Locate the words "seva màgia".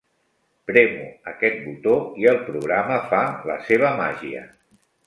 3.71-4.45